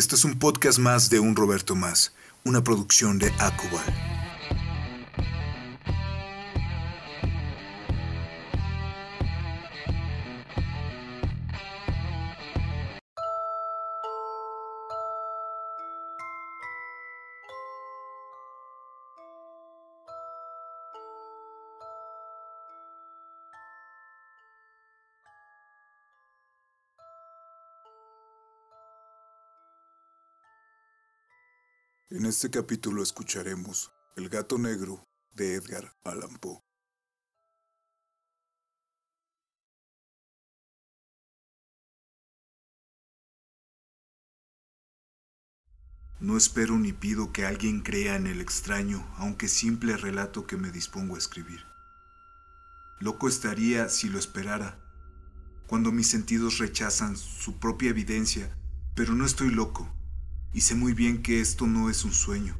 [0.00, 4.19] Esto es un podcast más de un Roberto Más, una producción de Acubal.
[32.20, 36.60] En este capítulo escucharemos El gato negro de Edgar Allan Poe.
[46.20, 50.70] No espero ni pido que alguien crea en el extraño, aunque simple relato que me
[50.70, 51.64] dispongo a escribir.
[52.98, 54.78] Loco estaría si lo esperara,
[55.66, 58.54] cuando mis sentidos rechazan su propia evidencia,
[58.94, 59.90] pero no estoy loco
[60.52, 62.56] y sé muy bien que esto no es un sueño.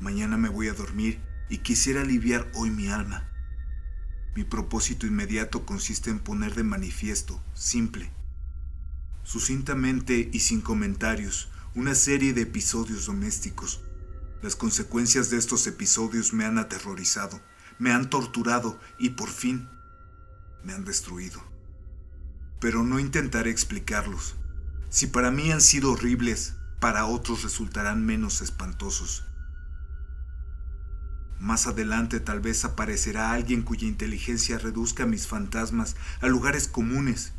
[0.00, 3.28] Mañana me voy a dormir y quisiera aliviar hoy mi alma.
[4.34, 8.10] Mi propósito inmediato consiste en poner de manifiesto, simple,
[9.22, 13.82] sucintamente y sin comentarios, una serie de episodios domésticos.
[14.42, 17.40] Las consecuencias de estos episodios me han aterrorizado,
[17.78, 19.68] me han torturado y por fin
[20.64, 21.42] me han destruido.
[22.60, 24.36] Pero no intentaré explicarlos.
[24.88, 29.22] Si para mí han sido horribles, para otros resultarán menos espantosos.
[31.38, 37.34] Más adelante tal vez aparecerá alguien cuya inteligencia reduzca mis fantasmas a lugares comunes,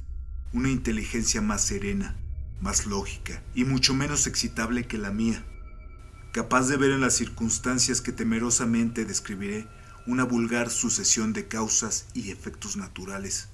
[0.54, 2.16] una inteligencia más serena,
[2.62, 5.44] más lógica y mucho menos excitable que la mía,
[6.32, 9.68] capaz de ver en las circunstancias que temerosamente describiré
[10.08, 13.50] una vulgar sucesión de causas y efectos naturales.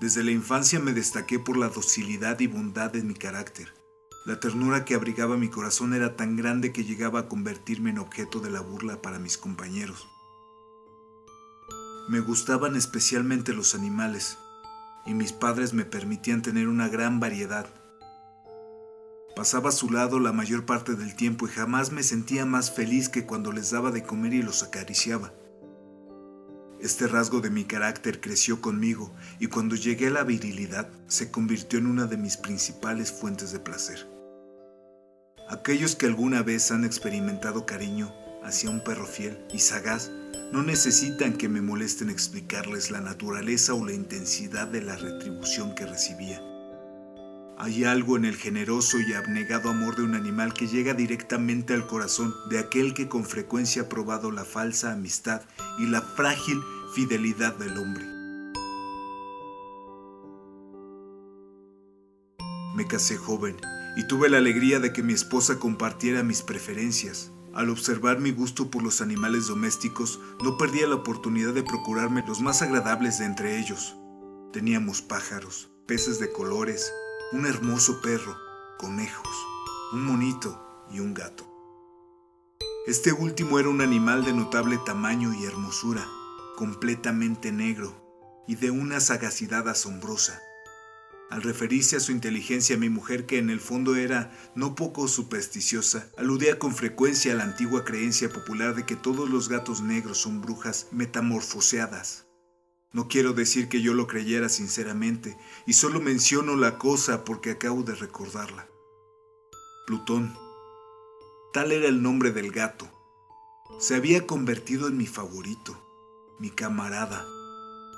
[0.00, 3.74] Desde la infancia me destaqué por la docilidad y bondad de mi carácter.
[4.26, 8.38] La ternura que abrigaba mi corazón era tan grande que llegaba a convertirme en objeto
[8.38, 10.06] de la burla para mis compañeros.
[12.08, 14.38] Me gustaban especialmente los animales,
[15.04, 17.66] y mis padres me permitían tener una gran variedad.
[19.34, 23.08] Pasaba a su lado la mayor parte del tiempo y jamás me sentía más feliz
[23.08, 25.32] que cuando les daba de comer y los acariciaba.
[26.80, 31.80] Este rasgo de mi carácter creció conmigo y cuando llegué a la virilidad se convirtió
[31.80, 34.06] en una de mis principales fuentes de placer.
[35.48, 40.10] Aquellos que alguna vez han experimentado cariño hacia un perro fiel y sagaz
[40.52, 45.84] no necesitan que me molesten explicarles la naturaleza o la intensidad de la retribución que
[45.84, 46.47] recibía.
[47.60, 51.88] Hay algo en el generoso y abnegado amor de un animal que llega directamente al
[51.88, 55.42] corazón de aquel que con frecuencia ha probado la falsa amistad
[55.80, 56.60] y la frágil
[56.94, 58.04] fidelidad del hombre.
[62.76, 63.56] Me casé joven
[63.96, 67.32] y tuve la alegría de que mi esposa compartiera mis preferencias.
[67.54, 72.40] Al observar mi gusto por los animales domésticos, no perdía la oportunidad de procurarme los
[72.40, 73.96] más agradables de entre ellos.
[74.52, 76.92] Teníamos pájaros, peces de colores,
[77.30, 78.38] un hermoso perro,
[78.78, 79.46] conejos,
[79.92, 81.44] un monito y un gato.
[82.86, 86.08] Este último era un animal de notable tamaño y hermosura,
[86.56, 90.40] completamente negro y de una sagacidad asombrosa.
[91.28, 96.08] Al referirse a su inteligencia, mi mujer, que en el fondo era no poco supersticiosa,
[96.16, 100.40] aludía con frecuencia a la antigua creencia popular de que todos los gatos negros son
[100.40, 102.27] brujas metamorfoseadas.
[102.92, 107.82] No quiero decir que yo lo creyera sinceramente, y solo menciono la cosa porque acabo
[107.82, 108.66] de recordarla.
[109.86, 110.34] Plutón.
[111.52, 112.88] Tal era el nombre del gato.
[113.78, 115.78] Se había convertido en mi favorito,
[116.38, 117.26] mi camarada.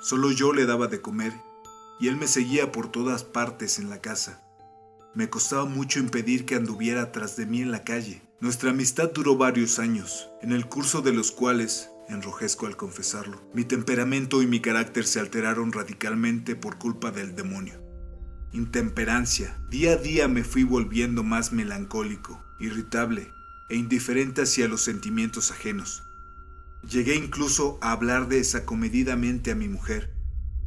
[0.02, 1.34] Solo yo le daba de comer,
[2.00, 4.42] y él me seguía por todas partes en la casa.
[5.14, 8.22] Me costaba mucho impedir que anduviera tras de mí en la calle.
[8.40, 13.40] Nuestra amistad duró varios años, en el curso de los cuales enrojezco al confesarlo.
[13.54, 17.82] Mi temperamento y mi carácter se alteraron radicalmente por culpa del demonio.
[18.52, 19.58] Intemperancia.
[19.70, 23.32] Día a día me fui volviendo más melancólico, irritable
[23.68, 26.02] e indiferente hacia los sentimientos ajenos.
[26.82, 30.12] Llegué incluso a hablar desacomedidamente a mi mujer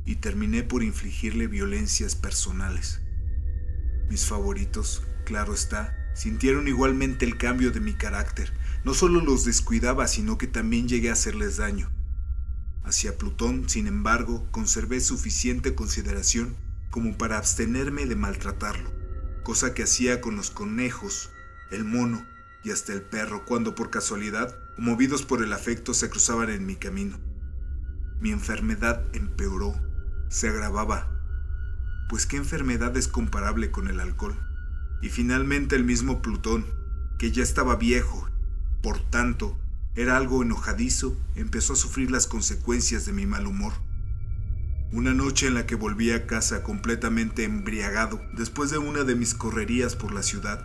[0.05, 3.01] y terminé por infligirle violencias personales.
[4.09, 8.53] Mis favoritos, claro está, sintieron igualmente el cambio de mi carácter
[8.83, 11.89] no solo los descuidaba, sino que también llegué a hacerles daño.
[12.83, 16.55] Hacia Plutón, sin embargo, conservé suficiente consideración
[16.89, 18.91] como para abstenerme de maltratarlo,
[19.43, 21.31] cosa que hacía con los conejos,
[21.71, 22.25] el mono
[22.63, 26.75] y hasta el perro cuando por casualidad, movidos por el afecto, se cruzaban en mi
[26.75, 27.17] camino.
[28.19, 29.73] Mi enfermedad empeoró,
[30.29, 31.09] se agravaba,
[32.09, 34.37] pues qué enfermedad es comparable con el alcohol.
[35.01, 36.65] Y finalmente el mismo Plutón,
[37.17, 38.29] que ya estaba viejo,
[38.83, 39.57] por tanto,
[39.95, 43.71] era algo enojadizo, empezó a sufrir las consecuencias de mi mal humor.
[44.91, 49.35] Una noche en la que volví a casa completamente embriagado, después de una de mis
[49.35, 50.61] correrías por la ciudad,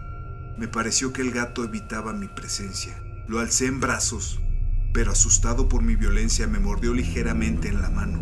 [0.58, 3.00] me pareció que el gato evitaba mi presencia.
[3.28, 4.40] Lo alcé en brazos,
[4.92, 8.18] pero asustado por mi violencia me mordió ligeramente en la mano.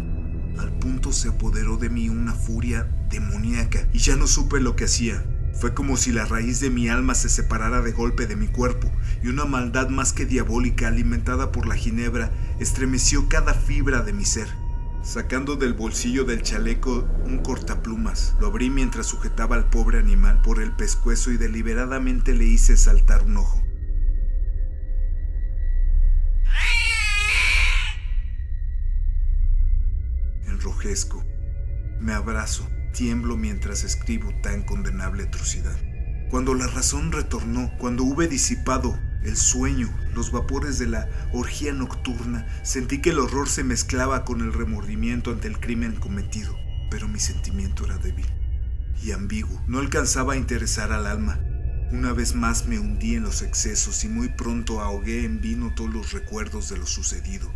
[0.58, 4.84] Al punto se apoderó de mí una furia demoníaca y ya no supe lo que
[4.84, 5.24] hacía.
[5.58, 8.92] Fue como si la raíz de mi alma se separara de golpe de mi cuerpo
[9.22, 12.30] y una maldad más que diabólica alimentada por la ginebra
[12.60, 14.48] estremeció cada fibra de mi ser.
[15.02, 20.60] Sacando del bolsillo del chaleco un cortaplumas, lo abrí mientras sujetaba al pobre animal por
[20.60, 23.62] el pescuezo y deliberadamente le hice saltar un ojo.
[30.48, 31.24] Enrojezco,
[32.00, 35.76] me abrazo, tiemblo mientras escribo tan condenable atrocidad.
[36.30, 42.46] Cuando la razón retornó, cuando hube disipado el sueño, los vapores de la orgía nocturna,
[42.64, 46.56] sentí que el horror se mezclaba con el remordimiento ante el crimen cometido,
[46.90, 48.26] pero mi sentimiento era débil
[49.02, 51.38] y ambiguo, no alcanzaba a interesar al alma.
[51.92, 55.92] Una vez más me hundí en los excesos y muy pronto ahogué en vino todos
[55.92, 57.52] los recuerdos de lo sucedido.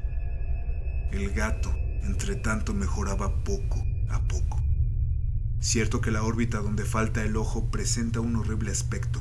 [1.11, 4.63] El gato, entre tanto, mejoraba poco a poco.
[5.61, 9.21] Cierto que la órbita donde falta el ojo presenta un horrible aspecto,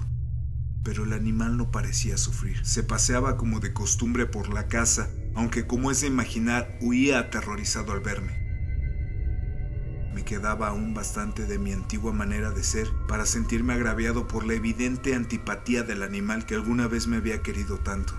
[0.83, 2.65] pero el animal no parecía sufrir.
[2.65, 7.91] Se paseaba como de costumbre por la casa, aunque como es de imaginar, huía aterrorizado
[7.91, 8.39] al verme.
[10.13, 14.53] Me quedaba aún bastante de mi antigua manera de ser para sentirme agraviado por la
[14.53, 18.13] evidente antipatía del animal que alguna vez me había querido tanto.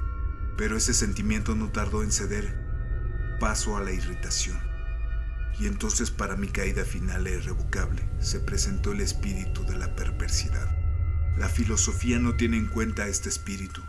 [0.58, 2.68] Pero ese sentimiento no tardó en ceder
[3.40, 4.69] paso a la irritación.
[5.60, 10.74] Y entonces para mi caída final e irrevocable se presentó el espíritu de la perversidad.
[11.38, 13.82] La filosofía no tiene en cuenta este espíritu,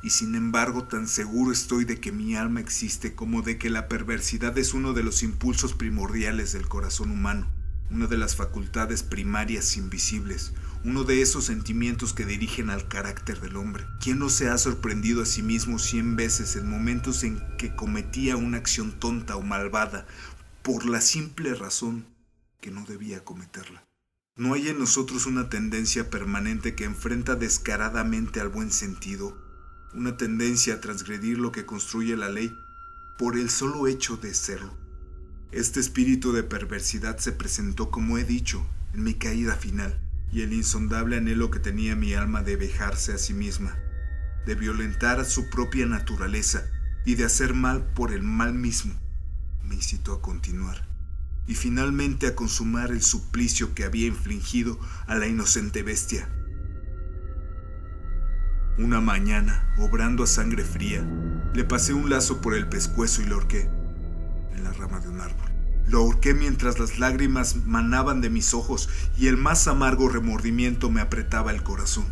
[0.00, 3.88] y sin embargo tan seguro estoy de que mi alma existe como de que la
[3.88, 7.48] perversidad es uno de los impulsos primordiales del corazón humano,
[7.90, 10.52] una de las facultades primarias invisibles,
[10.84, 13.84] uno de esos sentimientos que dirigen al carácter del hombre.
[14.00, 18.36] ¿Quién no se ha sorprendido a sí mismo cien veces en momentos en que cometía
[18.36, 20.06] una acción tonta o malvada
[20.68, 22.04] por la simple razón
[22.60, 23.82] que no debía cometerla?
[24.36, 29.34] No hay en nosotros una tendencia permanente que enfrenta descaradamente al buen sentido,
[29.94, 32.54] una tendencia a transgredir lo que construye la ley
[33.18, 34.76] por el solo hecho de serlo.
[35.52, 38.62] Este espíritu de perversidad se presentó, como he dicho,
[38.92, 39.98] en mi caída final,
[40.30, 43.74] y el insondable anhelo que tenía mi alma de vejarse a sí misma,
[44.44, 46.70] de violentar a su propia naturaleza
[47.06, 49.00] y de hacer mal por el mal mismo,
[49.62, 50.86] me incitó a continuar
[51.46, 56.28] y finalmente a consumar el suplicio que había infligido a la inocente bestia.
[58.76, 61.04] Una mañana, obrando a sangre fría,
[61.54, 63.62] le pasé un lazo por el pescuezo y lo ahorqué
[64.52, 65.50] en la rama de un árbol.
[65.88, 71.00] Lo ahorqué mientras las lágrimas manaban de mis ojos y el más amargo remordimiento me
[71.00, 72.04] apretaba el corazón.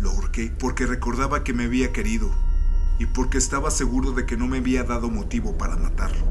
[0.00, 2.30] Lo ahorqué porque recordaba que me había querido
[2.98, 6.26] y porque estaba seguro de que no me había dado motivo para matarlo.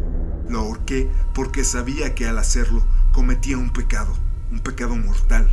[0.86, 4.16] Lo ahorqué porque sabía que al hacerlo cometía un pecado,
[4.52, 5.48] un pecado mortal,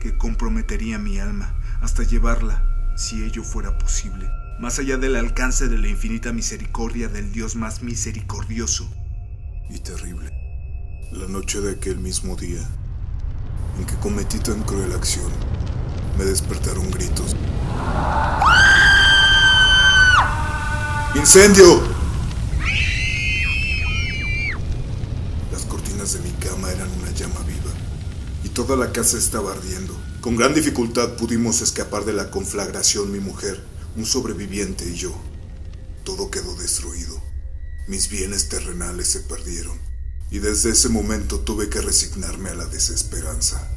[0.00, 2.64] que comprometería mi alma hasta llevarla,
[2.96, 7.82] si ello fuera posible, más allá del alcance de la infinita misericordia del Dios más
[7.82, 8.90] misericordioso
[9.70, 10.32] y terrible.
[11.12, 12.66] La noche de aquel mismo día,
[13.78, 15.30] en que cometí tan cruel acción,
[16.18, 17.36] me despertaron gritos.
[21.14, 21.87] ¡Incendio!
[26.58, 27.72] Cama eran una llama viva
[28.42, 29.96] y toda la casa estaba ardiendo.
[30.20, 33.60] Con gran dificultad pudimos escapar de la conflagración mi mujer,
[33.96, 35.14] un sobreviviente y yo.
[36.04, 37.20] Todo quedó destruido.
[37.86, 39.78] Mis bienes terrenales se perdieron
[40.30, 43.70] y desde ese momento tuve que resignarme a la desesperanza.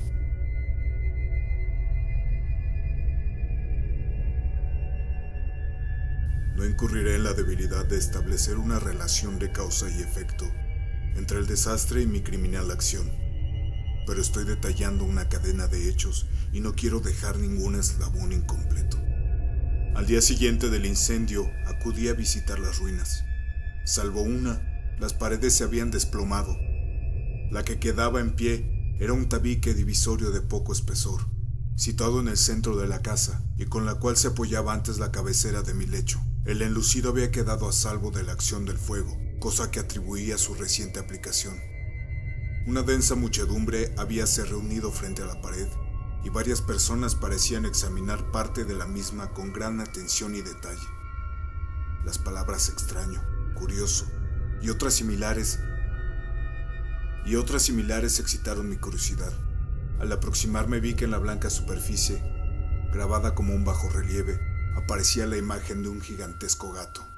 [6.55, 10.51] No incurriré en la debilidad de establecer una relación de causa y efecto
[11.15, 13.09] entre el desastre y mi criminal acción.
[14.05, 18.97] Pero estoy detallando una cadena de hechos y no quiero dejar ningún eslabón incompleto.
[19.95, 23.23] Al día siguiente del incendio acudí a visitar las ruinas.
[23.85, 26.57] Salvo una, las paredes se habían desplomado.
[27.51, 31.25] La que quedaba en pie era un tabique divisorio de poco espesor,
[31.75, 35.11] situado en el centro de la casa y con la cual se apoyaba antes la
[35.11, 36.21] cabecera de mi lecho.
[36.45, 40.37] El enlucido había quedado a salvo de la acción del fuego, cosa que atribuía a
[40.37, 41.59] su reciente aplicación.
[42.67, 45.67] Una densa muchedumbre habíase reunido frente a la pared
[46.23, 50.87] y varias personas parecían examinar parte de la misma con gran atención y detalle.
[52.05, 53.19] Las palabras extraño,
[53.55, 54.05] curioso
[54.61, 55.59] y otras similares
[57.25, 59.33] y otras similares excitaron mi curiosidad.
[59.99, 62.21] Al aproximarme vi que en la blanca superficie,
[62.93, 64.39] grabada como un bajo relieve,
[64.77, 67.10] aparecía la imagen de un gigantesco gato.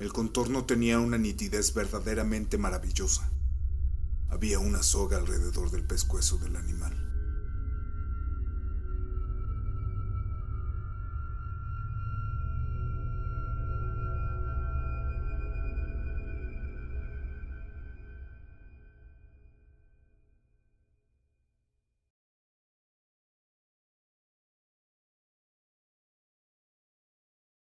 [0.00, 3.30] El contorno tenía una nitidez verdaderamente maravillosa.
[4.30, 6.96] Había una soga alrededor del pescuezo del animal.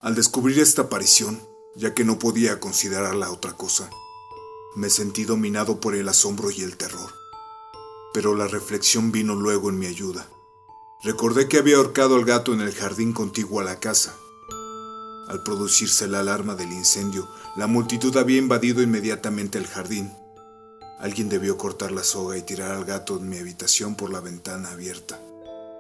[0.01, 3.91] Al descubrir esta aparición, ya que no podía considerarla otra cosa,
[4.75, 7.13] me sentí dominado por el asombro y el terror.
[8.15, 10.29] Pero la reflexión vino luego en mi ayuda.
[11.03, 14.15] Recordé que había ahorcado al gato en el jardín contiguo a la casa.
[15.29, 20.13] Al producirse la alarma del incendio, la multitud había invadido inmediatamente el jardín.
[21.01, 24.71] Alguien debió cortar la soga y tirar al gato en mi habitación por la ventana
[24.71, 25.21] abierta.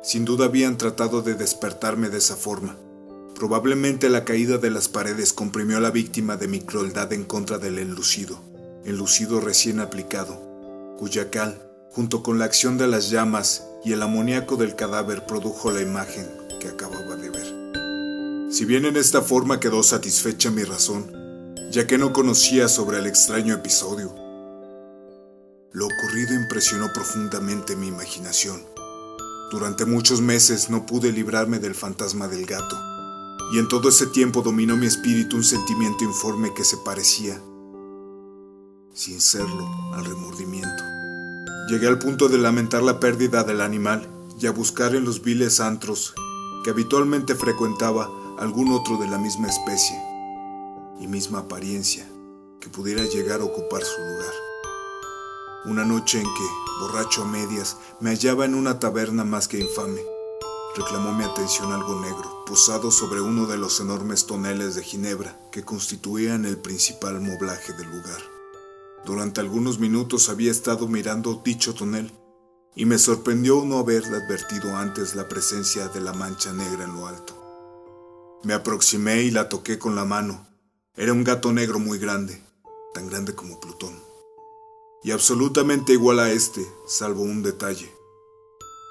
[0.02, 2.76] Sin duda habían tratado de despertarme de esa forma.
[3.42, 7.58] Probablemente la caída de las paredes comprimió a la víctima de mi crueldad en contra
[7.58, 8.40] del enlucido,
[8.84, 14.54] enlucido recién aplicado, cuya cal, junto con la acción de las llamas y el amoníaco
[14.54, 16.24] del cadáver, produjo la imagen
[16.60, 18.52] que acababa de ver.
[18.52, 21.10] Si bien en esta forma quedó satisfecha mi razón,
[21.72, 24.14] ya que no conocía sobre el extraño episodio,
[25.72, 28.62] lo ocurrido impresionó profundamente mi imaginación.
[29.50, 32.91] Durante muchos meses no pude librarme del fantasma del gato
[33.52, 37.38] y en todo ese tiempo dominó mi espíritu un sentimiento informe que se parecía,
[38.94, 40.82] sin serlo, al remordimiento.
[41.68, 44.08] Llegué al punto de lamentar la pérdida del animal
[44.40, 46.14] y a buscar en los viles antros
[46.64, 50.00] que habitualmente frecuentaba algún otro de la misma especie
[50.98, 52.08] y misma apariencia
[52.58, 54.32] que pudiera llegar a ocupar su lugar.
[55.66, 60.00] Una noche en que, borracho a medias, me hallaba en una taberna más que infame,
[60.74, 65.64] reclamó mi atención algo negro, posado sobre uno de los enormes toneles de ginebra que
[65.64, 68.20] constituían el principal moblaje del lugar.
[69.06, 72.12] Durante algunos minutos había estado mirando dicho tonel
[72.76, 77.06] y me sorprendió no haber advertido antes la presencia de la mancha negra en lo
[77.06, 77.32] alto.
[78.42, 80.46] Me aproximé y la toqué con la mano.
[80.94, 82.38] Era un gato negro muy grande,
[82.92, 83.98] tan grande como Plutón,
[85.02, 87.90] y absolutamente igual a este, salvo un detalle.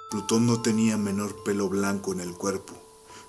[0.09, 2.73] Plutón no tenía menor pelo blanco en el cuerpo,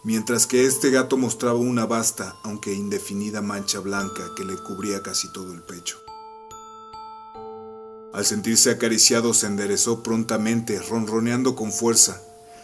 [0.05, 5.33] mientras que este gato mostraba una vasta, aunque indefinida mancha blanca que le cubría casi
[5.33, 5.99] todo el pecho.
[8.13, 12.21] Al sentirse acariciado se enderezó prontamente, ronroneando con fuerza.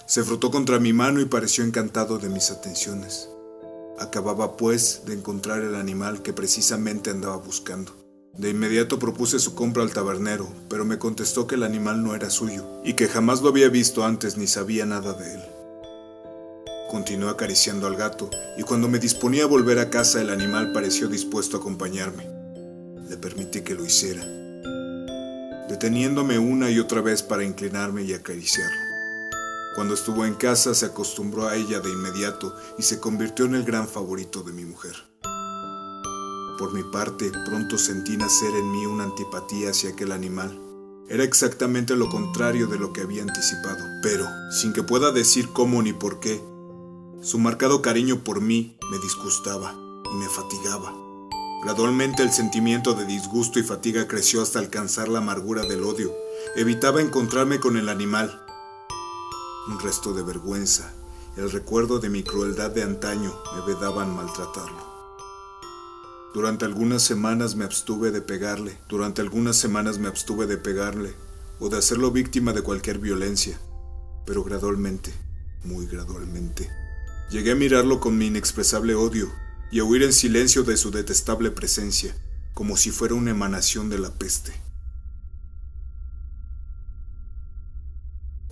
[0.07, 3.30] Se frotó contra mi mano y pareció encantado de mis atenciones.
[3.99, 7.97] Acababa, pues, de encontrar el animal que precisamente andaba buscando.
[8.37, 12.30] De inmediato propuse su compra al tabernero, pero me contestó que el animal no era
[12.30, 15.57] suyo y que jamás lo había visto antes ni sabía nada de él.
[16.88, 21.07] Continué acariciando al gato y cuando me disponía a volver a casa el animal pareció
[21.07, 22.26] dispuesto a acompañarme.
[23.11, 24.25] Le permití que lo hiciera,
[25.68, 28.80] deteniéndome una y otra vez para inclinarme y acariciarlo.
[29.75, 33.64] Cuando estuvo en casa se acostumbró a ella de inmediato y se convirtió en el
[33.64, 34.95] gran favorito de mi mujer.
[36.59, 40.59] Por mi parte, pronto sentí nacer en mí una antipatía hacia aquel animal.
[41.11, 45.83] Era exactamente lo contrario de lo que había anticipado, pero, sin que pueda decir cómo
[45.83, 46.42] ni por qué,
[47.20, 49.75] su marcado cariño por mí me disgustaba
[50.12, 50.94] y me fatigaba.
[51.64, 56.14] Gradualmente el sentimiento de disgusto y fatiga creció hasta alcanzar la amargura del odio.
[56.54, 58.44] Evitaba encontrarme con el animal.
[59.66, 60.92] Un resto de vergüenza,
[61.37, 64.87] el recuerdo de mi crueldad de antaño me vedaban maltratarlo.
[66.32, 71.14] Durante algunas semanas me abstuve de pegarle, durante algunas semanas me abstuve de pegarle
[71.58, 73.58] o de hacerlo víctima de cualquier violencia,
[74.25, 75.12] pero gradualmente,
[75.64, 76.70] muy gradualmente,
[77.30, 79.32] llegué a mirarlo con mi inexpresable odio
[79.70, 82.14] y a huir en silencio de su detestable presencia,
[82.54, 84.52] como si fuera una emanación de la peste.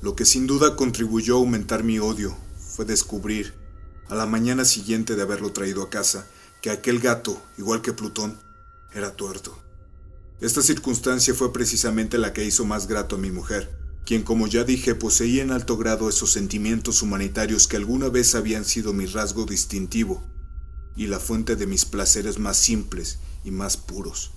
[0.03, 3.55] Lo que sin duda contribuyó a aumentar mi odio fue descubrir,
[4.09, 6.29] a la mañana siguiente de haberlo traído a casa,
[6.61, 8.39] que aquel gato, igual que Plutón,
[8.93, 9.59] era tuerto.
[10.41, 13.76] Esta circunstancia fue precisamente la que hizo más grato a mi mujer,
[14.07, 18.65] quien como ya dije poseía en alto grado esos sentimientos humanitarios que alguna vez habían
[18.65, 20.23] sido mi rasgo distintivo
[20.97, 24.31] y la fuente de mis placeres más simples y más puros.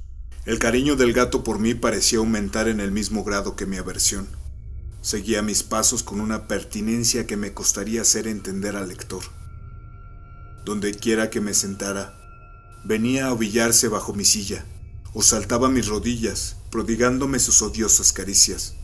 [0.46, 4.28] El cariño del gato por mí parecía aumentar en el mismo grado que mi aversión.
[5.02, 9.24] Seguía mis pasos con una pertinencia que me costaría hacer entender al lector.
[10.66, 12.18] Donde quiera que me sentara,
[12.84, 14.66] venía a ovillarse bajo mi silla,
[15.14, 18.79] o saltaba mis rodillas, prodigándome sus odiosas caricias.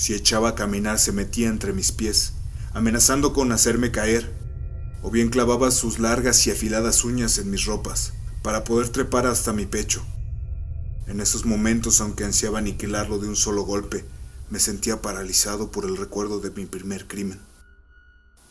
[0.00, 2.32] Si echaba a caminar se metía entre mis pies,
[2.72, 4.34] amenazando con hacerme caer,
[5.02, 9.52] o bien clavaba sus largas y afiladas uñas en mis ropas, para poder trepar hasta
[9.52, 10.02] mi pecho.
[11.06, 14.06] En esos momentos, aunque ansiaba aniquilarlo de un solo golpe,
[14.48, 17.38] me sentía paralizado por el recuerdo de mi primer crimen.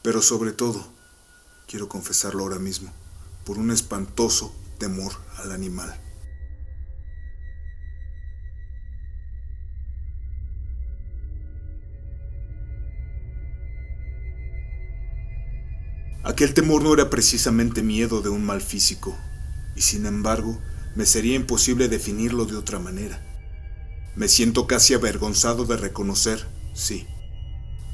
[0.04, 0.88] Pero sobre todo,
[1.68, 2.94] quiero confesarlo ahora mismo,
[3.44, 6.00] por un espantoso temor al animal.
[16.24, 19.18] Aquel temor no era precisamente miedo de un mal físico,
[19.76, 20.60] y sin embargo
[20.96, 23.22] me sería imposible definirlo de otra manera.
[24.16, 27.08] Me siento casi avergonzado de reconocer, sí,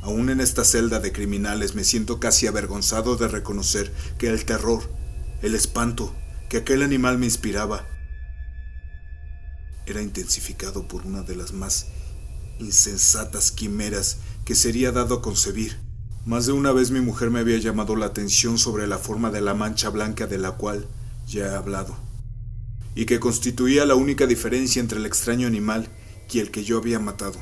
[0.01, 4.89] aún en esta celda de criminales me siento casi avergonzado de reconocer que el terror,
[5.43, 6.15] el espanto
[6.49, 7.87] que aquel animal me inspiraba,
[9.85, 11.87] era intensificado por una de las más
[12.59, 15.84] insensatas quimeras que sería dado a concebir.
[16.25, 19.41] Más de una vez mi mujer me había llamado la atención sobre la forma de
[19.41, 20.87] la mancha blanca de la cual
[21.27, 21.95] ya he hablado,
[22.95, 25.87] y que constituía la única diferencia entre el extraño animal
[26.31, 27.37] y el que yo había matado.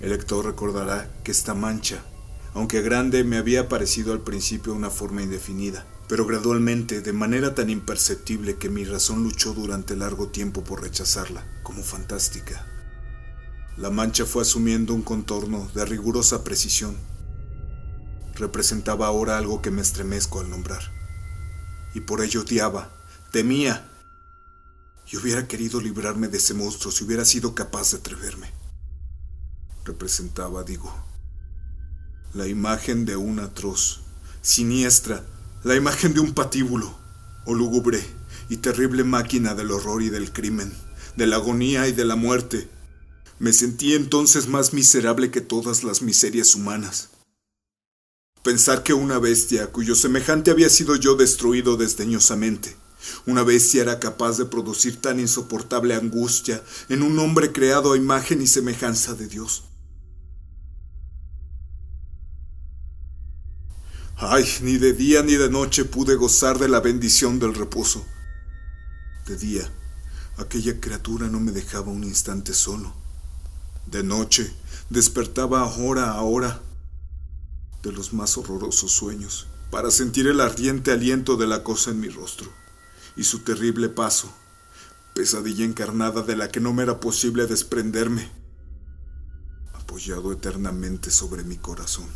[0.00, 2.04] El lector recordará que esta mancha,
[2.54, 7.68] aunque grande, me había parecido al principio una forma indefinida, pero gradualmente, de manera tan
[7.68, 12.64] imperceptible que mi razón luchó durante largo tiempo por rechazarla, como fantástica.
[13.76, 16.96] La mancha fue asumiendo un contorno de rigurosa precisión.
[18.36, 20.96] Representaba ahora algo que me estremezco al nombrar
[21.96, 22.90] y por ello odiaba,
[23.32, 23.88] temía,
[25.10, 28.52] y hubiera querido librarme de ese monstruo si hubiera sido capaz de atreverme.
[29.86, 30.94] Representaba, digo,
[32.34, 34.00] la imagen de una atroz,
[34.42, 35.24] siniestra,
[35.64, 36.94] la imagen de un patíbulo,
[37.46, 38.04] o lúgubre
[38.50, 40.70] y terrible máquina del horror y del crimen,
[41.16, 42.68] de la agonía y de la muerte.
[43.38, 47.08] Me sentí entonces más miserable que todas las miserias humanas.
[48.46, 52.76] Pensar que una bestia cuyo semejante había sido yo destruido desdeñosamente,
[53.26, 58.40] una bestia era capaz de producir tan insoportable angustia en un hombre creado a imagen
[58.40, 59.64] y semejanza de Dios.
[64.16, 68.06] Ay, ni de día ni de noche pude gozar de la bendición del reposo.
[69.26, 69.68] De día,
[70.36, 72.94] aquella criatura no me dejaba un instante solo.
[73.86, 74.54] De noche,
[74.88, 76.62] despertaba hora a hora
[77.82, 82.08] de los más horrorosos sueños, para sentir el ardiente aliento de la cosa en mi
[82.08, 82.50] rostro,
[83.16, 84.32] y su terrible paso,
[85.14, 88.30] pesadilla encarnada de la que no me era posible desprenderme,
[89.74, 92.06] apoyado eternamente sobre mi corazón.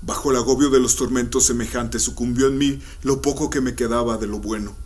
[0.00, 4.16] Bajo el agobio de los tormentos semejantes sucumbió en mí lo poco que me quedaba
[4.16, 4.76] de lo bueno.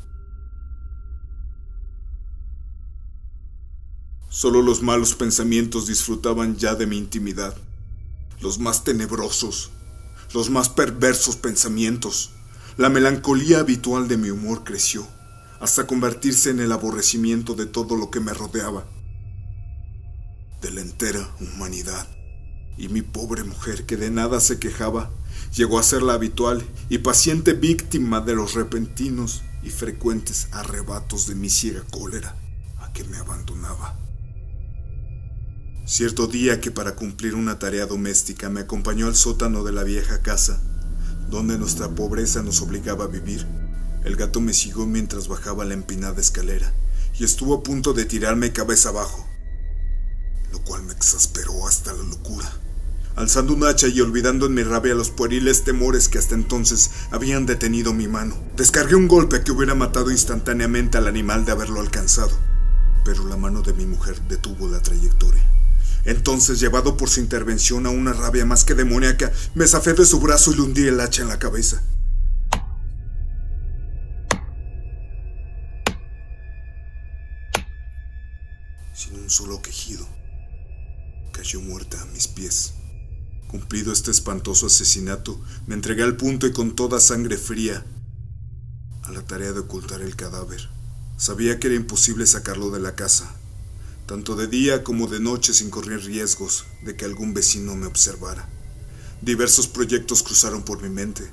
[4.30, 7.54] Solo los malos pensamientos disfrutaban ya de mi intimidad
[8.42, 9.70] los más tenebrosos,
[10.35, 12.33] los más perversos pensamientos.
[12.76, 15.07] La melancolía habitual de mi humor creció,
[15.61, 18.85] hasta convertirse en el aborrecimiento de todo lo que me rodeaba,
[20.61, 22.09] de la entera humanidad.
[22.76, 25.11] Y mi pobre mujer, que de nada se quejaba,
[25.55, 31.37] llegó a ser la habitual y paciente víctima de los repentinos y frecuentes arrebatos de
[31.37, 32.35] mi ciega cólera,
[32.81, 33.96] a que me abandonaba.
[35.85, 40.23] Cierto día que para cumplir una tarea doméstica me acompañó al sótano de la vieja
[40.23, 40.62] casa,
[41.29, 43.45] donde nuestra pobreza nos obligaba a vivir,
[44.05, 46.73] el gato me siguió mientras bajaba la empinada escalera
[47.18, 49.27] y estuvo a punto de tirarme cabeza abajo,
[50.53, 52.51] lo cual me exasperó hasta la locura.
[53.16, 57.45] Alzando un hacha y olvidando en mi rabia los pueriles temores que hasta entonces habían
[57.45, 62.38] detenido mi mano, descargué un golpe que hubiera matado instantáneamente al animal de haberlo alcanzado,
[63.05, 65.42] pero la mano de mi mujer detuvo la trayectoria.
[66.04, 70.20] Entonces, llevado por su intervención a una rabia más que demoníaca, me zafé de su
[70.20, 71.82] brazo y le hundí el hacha en la cabeza.
[78.94, 80.06] Sin un solo quejido,
[81.32, 82.74] cayó muerta a mis pies.
[83.48, 87.84] Cumplido este espantoso asesinato, me entregué al punto y con toda sangre fría
[89.02, 90.68] a la tarea de ocultar el cadáver.
[91.16, 93.34] Sabía que era imposible sacarlo de la casa,
[94.12, 98.46] tanto de día como de noche sin correr riesgos de que algún vecino me observara.
[99.22, 101.31] Diversos proyectos cruzaron por mi mente.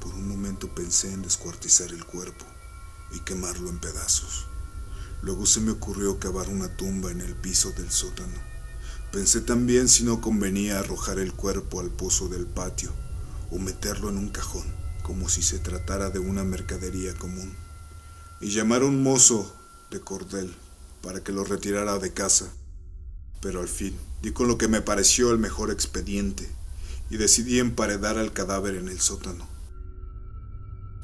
[0.00, 2.44] Por un momento pensé en descuartizar el cuerpo
[3.14, 4.46] y quemarlo en pedazos.
[5.22, 8.40] Luego se me ocurrió cavar una tumba en el piso del sótano.
[9.12, 12.90] Pensé también si no convenía arrojar el cuerpo al pozo del patio
[13.52, 14.66] o meterlo en un cajón,
[15.04, 17.54] como si se tratara de una mercadería común,
[18.40, 19.54] y llamar a un mozo
[19.92, 20.52] de cordel
[21.02, 22.52] para que lo retirara de casa.
[23.40, 26.48] Pero al fin di con lo que me pareció el mejor expediente
[27.10, 29.52] y decidí emparedar al cadáver en el sótano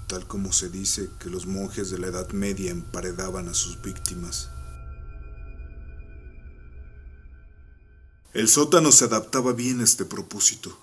[0.08, 4.48] tal como se dice que los monjes de la Edad Media emparedaban a sus víctimas.
[8.32, 10.76] El sótano se adaptaba bien a este propósito.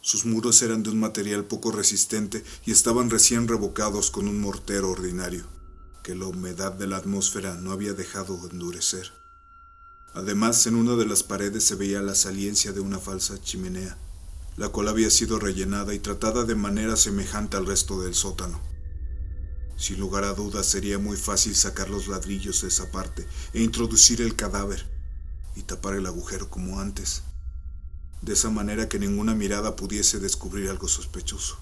[0.00, 4.90] Sus muros eran de un material poco resistente y estaban recién revocados con un mortero
[4.90, 5.44] ordinario,
[6.02, 9.12] que la humedad de la atmósfera no había dejado endurecer.
[10.14, 13.96] Además, en una de las paredes se veía la saliencia de una falsa chimenea
[14.56, 18.60] la cual había sido rellenada y tratada de manera semejante al resto del sótano.
[19.76, 24.20] Sin lugar a dudas sería muy fácil sacar los ladrillos de esa parte e introducir
[24.20, 24.86] el cadáver
[25.56, 27.22] y tapar el agujero como antes,
[28.20, 31.58] de esa manera que ninguna mirada pudiese descubrir algo sospechoso.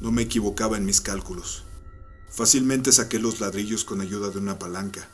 [0.00, 1.64] No me equivocaba en mis cálculos.
[2.30, 5.08] Fácilmente saqué los ladrillos con ayuda de una palanca,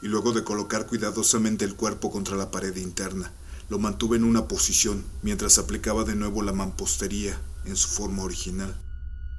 [0.00, 3.32] y luego de colocar cuidadosamente el cuerpo contra la pared interna,
[3.68, 8.76] lo mantuve en una posición mientras aplicaba de nuevo la mampostería en su forma original.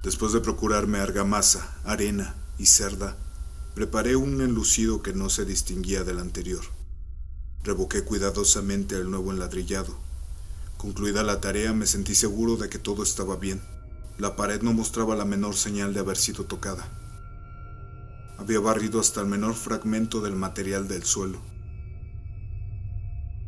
[0.04, 3.16] Después de procurarme argamasa, arena y cerda,
[3.74, 6.64] preparé un enlucido que no se distinguía del anterior.
[7.64, 9.96] Revoqué cuidadosamente el nuevo enladrillado.
[10.78, 13.62] Concluida la tarea me sentí seguro de que todo estaba bien.
[14.18, 17.03] La pared no mostraba la menor señal de haber sido tocada.
[18.38, 21.42] Había barrido hasta el menor fragmento del material del suelo.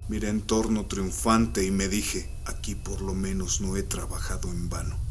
[0.08, 4.70] Miré en torno triunfante y me dije, aquí por lo menos no he trabajado en
[4.70, 5.06] vano.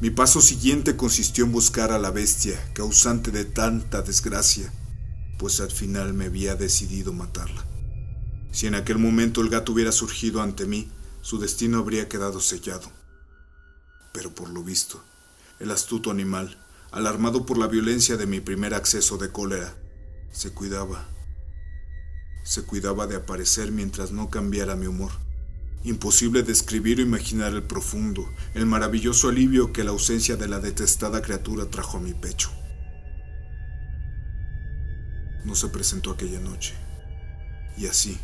[0.00, 4.72] Mi paso siguiente consistió en buscar a la bestia causante de tanta desgracia,
[5.38, 7.64] pues al final me había decidido matarla.
[8.50, 10.90] Si en aquel momento el gato hubiera surgido ante mí,
[11.22, 12.90] su destino habría quedado sellado.
[14.12, 15.02] Pero por lo visto,
[15.60, 16.58] el astuto animal,
[16.92, 19.74] alarmado por la violencia de mi primer acceso de cólera,
[20.30, 21.08] se cuidaba
[22.42, 25.12] se cuidaba de aparecer mientras no cambiara mi humor.
[25.84, 31.22] Imposible describir o imaginar el profundo, el maravilloso alivio que la ausencia de la detestada
[31.22, 32.50] criatura trajo a mi pecho.
[35.44, 36.74] No se presentó aquella noche.
[37.76, 38.18] Y así,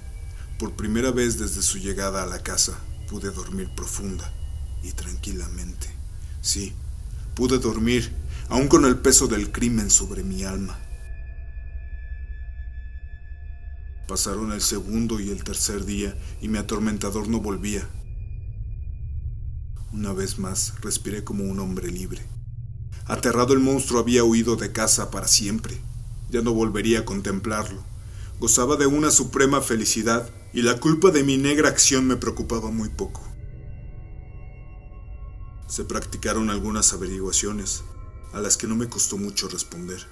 [0.59, 2.78] por primera vez desde su llegada a la casa,
[3.09, 4.33] pude dormir profunda
[4.83, 5.88] y tranquilamente.
[6.42, 6.74] Sí,
[7.35, 8.12] pude dormir,
[8.48, 10.78] aun con el peso del crimen sobre mi alma.
[14.06, 17.87] Pasaron el segundo y el tercer día y mi atormentador no volvía.
[19.92, 22.22] Una vez más respiré como un hombre libre.
[23.04, 25.78] Aterrado el monstruo había huido de casa para siempre.
[26.30, 27.82] Ya no volvería a contemplarlo.
[28.40, 32.88] Gozaba de una suprema felicidad y la culpa de mi negra acción me preocupaba muy
[32.88, 33.22] poco.
[35.66, 37.82] Se practicaron algunas averiguaciones,
[38.32, 40.06] a las que no me costó mucho responder.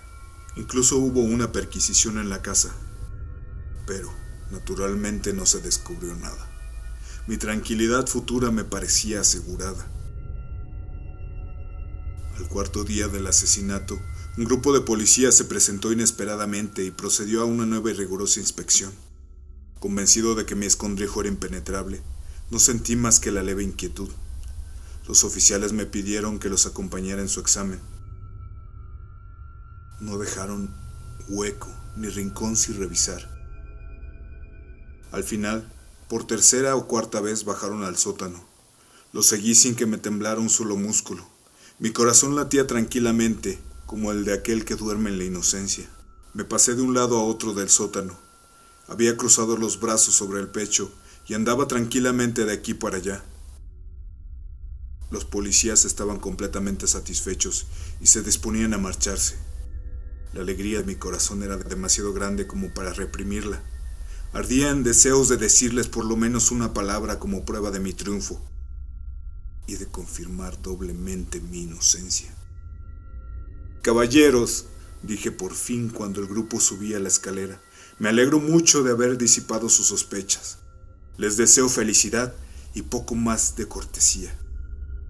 [0.57, 2.75] Incluso hubo una perquisición en la casa,
[3.87, 4.13] pero
[4.51, 6.51] naturalmente no se descubrió nada.
[7.27, 9.87] Mi tranquilidad futura me parecía asegurada.
[12.37, 13.99] Al cuarto día del asesinato,
[14.37, 18.93] un grupo de policías se presentó inesperadamente y procedió a una nueva y rigurosa inspección.
[19.81, 22.03] Convencido de que mi escondrijo era impenetrable,
[22.51, 24.09] no sentí más que la leve inquietud.
[25.09, 27.81] Los oficiales me pidieron que los acompañara en su examen.
[30.01, 30.75] No dejaron
[31.29, 33.29] hueco ni rincón sin revisar.
[35.11, 35.73] Al final,
[36.09, 38.45] por tercera o cuarta vez bajaron al sótano.
[39.13, 41.27] Lo seguí sin que me temblara un solo músculo.
[41.79, 45.89] Mi corazón latía tranquilamente, como el de aquel que duerme en la inocencia.
[46.35, 48.19] Me pasé de un lado a otro del sótano.
[48.89, 50.93] Había cruzado los brazos sobre el pecho
[51.27, 53.25] y andaba tranquilamente de aquí para allá.
[55.11, 57.67] Los policías estaban completamente satisfechos
[58.01, 59.46] y se disponían a marcharse.
[60.37, 63.63] La alegría de mi corazón era demasiado grande como para reprimirla.
[64.35, 68.45] Ardía en deseos de decirles por lo menos una palabra como prueba de mi triunfo
[69.67, 72.35] y de confirmar doblemente mi inocencia.
[73.81, 74.67] Caballeros,
[75.03, 77.59] dije por fin cuando el grupo subía la escalera,
[77.99, 80.59] me alegro mucho de haber disipado sus sospechas.
[81.17, 82.35] Les deseo felicidad
[82.75, 84.39] y poco más de cortesía.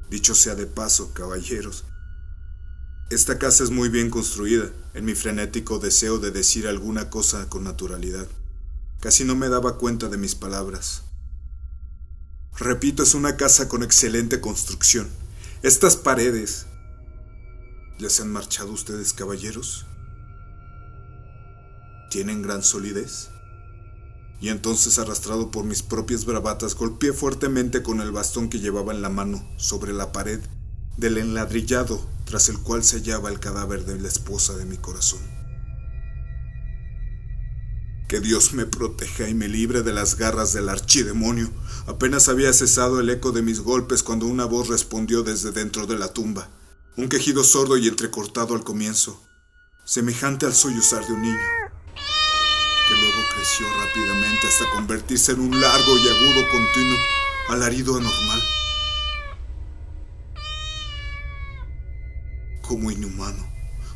[0.09, 1.85] Dicho sea de paso, caballeros,
[3.11, 7.65] esta casa es muy bien construida, en mi frenético deseo de decir alguna cosa con
[7.65, 8.27] naturalidad.
[9.01, 11.03] Casi no me daba cuenta de mis palabras.
[12.59, 15.09] Repito, es una casa con excelente construcción.
[15.63, 16.67] Estas paredes...
[17.99, 19.87] ¿Ya se han marchado ustedes, caballeros?
[22.11, 23.29] tienen gran solidez.
[24.41, 29.03] Y entonces, arrastrado por mis propias bravatas, golpeé fuertemente con el bastón que llevaba en
[29.03, 30.41] la mano sobre la pared
[30.97, 35.21] del enladrillado tras el cual se hallaba el cadáver de la esposa de mi corazón.
[38.09, 41.51] Que Dios me proteja y me libre de las garras del archidemonio.
[41.87, 45.99] Apenas había cesado el eco de mis golpes cuando una voz respondió desde dentro de
[45.99, 46.49] la tumba.
[46.97, 49.21] Un quejido sordo y entrecortado al comienzo,
[49.85, 51.37] semejante al sollozar de un niño,
[52.89, 56.99] que luego creció rápidamente hasta convertirse en un largo y agudo continuo
[57.49, 58.43] alarido anormal.
[62.67, 63.47] Como inhumano,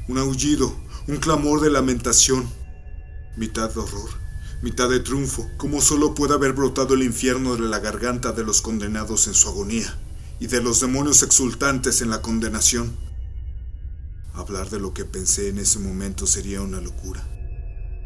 [0.08, 0.74] un aullido,
[1.08, 2.48] un clamor de lamentación
[3.36, 4.10] mitad de horror,
[4.62, 8.60] mitad de triunfo, como solo puede haber brotado el infierno de la garganta de los
[8.60, 9.96] condenados en su agonía
[10.38, 12.96] y de los demonios exultantes en la condenación.
[14.34, 17.26] Hablar de lo que pensé en ese momento sería una locura.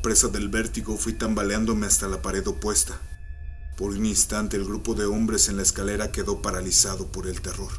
[0.02, 3.00] Presa del vértigo fui tambaleándome hasta la pared opuesta.
[3.76, 7.72] Por un instante el grupo de hombres en la escalera quedó paralizado por el terror.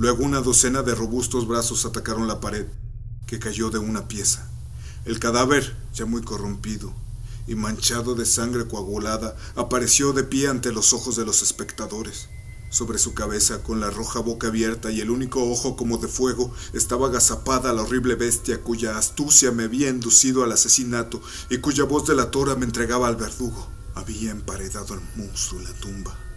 [0.00, 2.64] Luego una docena de robustos brazos atacaron la pared,
[3.26, 4.50] que cayó de una pieza.
[5.04, 6.94] El cadáver, ya muy corrompido
[7.46, 12.30] y manchado de sangre coagulada, apareció de pie ante los ojos de los espectadores.
[12.70, 16.50] Sobre su cabeza, con la roja boca abierta y el único ojo como de fuego,
[16.72, 22.06] estaba agazapada la horrible bestia cuya astucia me había inducido al asesinato y cuya voz
[22.06, 23.68] delatora me entregaba al verdugo.
[23.94, 26.29] Había emparedado al monstruo en la tumba.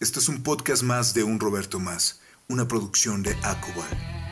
[0.00, 4.27] Este es un podcast más de un Roberto Más, una producción de Acobal.